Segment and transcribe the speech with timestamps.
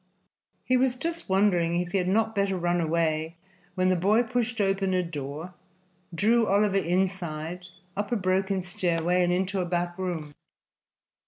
[0.63, 3.35] He was just wondering if he had not better run away
[3.75, 5.53] when the boy pushed open a door,
[6.11, 10.33] drew Oliver inside, up a broken stairway and into a back room.